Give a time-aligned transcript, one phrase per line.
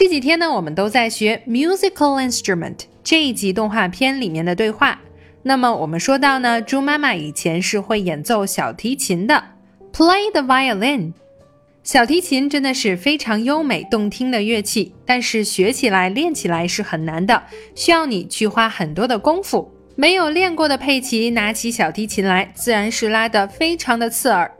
[0.00, 4.98] 这几天呢，我们都在学 musical instrument 这一集动画片里面的对话。
[5.42, 9.44] 那么我们说到呢，猪妈妈以前是会演奏小提琴的
[9.92, 11.12] ，play the violin。
[11.82, 17.42] 小提琴真的是非常优美动听的乐器，但是学起来、练起来是很难的，
[17.74, 19.70] 需要你去花很多的功夫。
[19.96, 24.50] 没有练过的佩奇拿起小提琴来，自然是拉得非常的刺耳。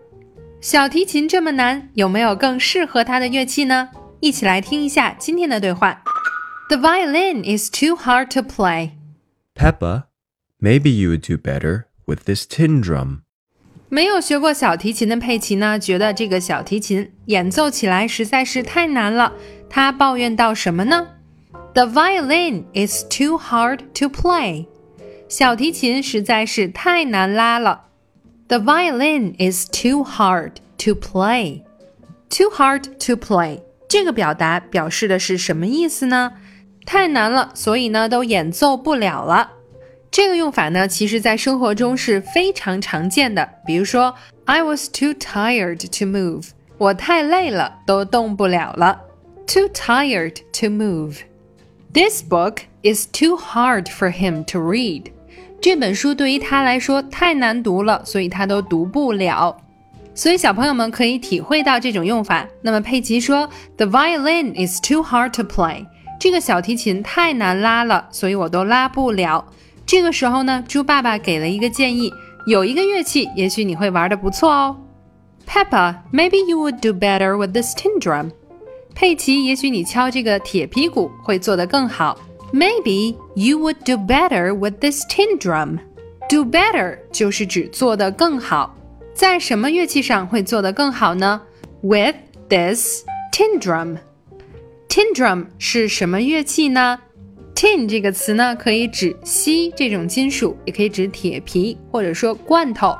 [0.60, 3.88] 小提琴这么难，有没有更适合它的乐器呢？
[4.19, 6.01] 一起来听一下今天的对话。
[6.69, 8.91] The violin is too hard to play.
[9.53, 10.05] Peppa,
[10.59, 13.19] maybe you would do better with this tin drum.
[13.89, 19.33] 没有学过小提琴的佩奇呢，觉得这个小提琴演奏起来实在是太难了。
[19.69, 21.07] 他抱怨到什么呢？
[21.73, 24.65] The violin is too hard to play.
[25.29, 27.85] 小提琴实在是太难拉了。
[28.47, 31.63] The violin is too hard to play.
[32.29, 36.34] Too hard to play 这个表达表示的是什么意思呢？
[36.86, 39.50] 太难了，所以呢都演奏不了了。
[40.12, 43.48] 这个用法呢，其实在生活中是非常常见的。
[43.66, 49.00] 比如说，I was too tired to move，我太累了，都动不了了。
[49.48, 51.22] Too tired to move.
[51.92, 55.06] This book is too hard for him to read.
[55.60, 59.56] 这本书对于他来说太难读了，所以他都读不了。
[60.20, 62.46] 所以小朋友们可以体会到这种用法。
[62.60, 65.86] 那么佩奇说：“The violin is too hard to play。”
[66.20, 69.42] 这个小提琴太难拉了，所以我都拉不了。
[69.86, 72.12] 这个时候呢，猪爸爸给了一个建议，
[72.46, 74.76] 有一个乐器，也许你会玩的不错哦。
[75.46, 78.30] Peppa, maybe you would do better with this tin drum.
[78.94, 82.18] 佩奇，也许你敲这个铁皮鼓会做得更好。
[82.52, 85.78] Maybe you would do better with this tin drum.
[86.28, 88.76] Do better 就是指做得更好，
[89.14, 91.42] 在什么乐器上会做得更好呢
[91.82, 92.16] ？With
[92.48, 93.98] this tin drum.
[94.88, 96.98] Tin drum 是什么乐器呢
[97.54, 102.96] ？Tin 这个词呢，可以指锡这种金属，也可以指铁皮或者说罐头。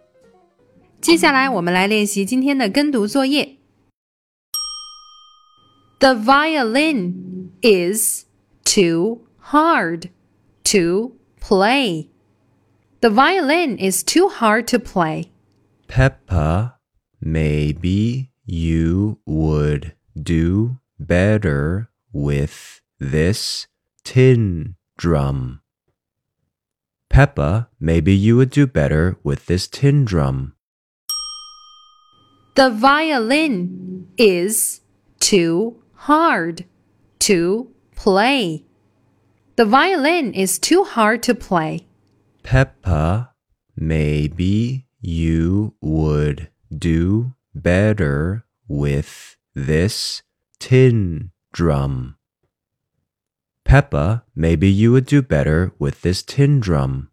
[1.00, 3.56] 接下来我们来练习今天的跟读作业。
[6.00, 8.24] The violin is
[8.64, 10.10] too hard
[10.64, 12.10] to play.
[13.00, 15.30] The violin is too hard to play.
[15.88, 16.76] Peppa,
[17.20, 23.67] maybe you would do better with this
[24.03, 25.61] tin drum.
[27.09, 30.53] Peppa, maybe you would do better with this tin drum.
[32.55, 34.81] The violin is
[35.19, 36.65] too hard
[37.19, 38.65] to play.
[39.55, 41.87] The violin is too hard to play.
[42.43, 43.33] Peppa,
[43.75, 50.22] maybe you would do better with this
[50.58, 52.16] tin drum.
[53.64, 57.08] Peppa, maybe you would do better with this tin drum.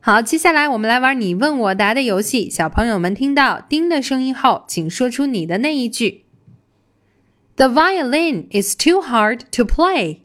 [0.00, 2.50] 好，接下来我们来玩你问我答的游戏。
[2.50, 6.26] 小朋友们听到“叮”的声音后，请说出你的那一句。
[7.56, 10.22] The violin is too hard to play.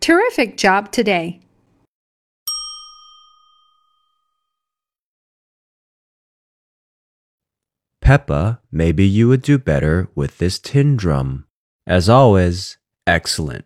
[0.00, 1.40] Terrific job today.
[8.10, 11.44] Peppa, maybe you would do better with this tin drum.
[11.86, 12.74] As always,
[13.04, 13.62] excellent.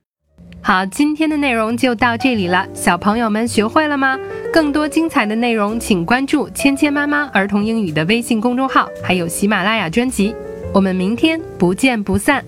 [0.62, 4.18] 好，今天的内容就到这里了，小朋友们学会了吗？
[4.52, 10.34] 更多精彩的内容，请关注“芊芊妈妈儿童英语”的微信公众号，还有喜马拉雅专辑。
[10.74, 12.44] 我们明天不见不散。